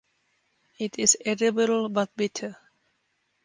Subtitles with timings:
[0.79, 2.57] It is edible but bitter.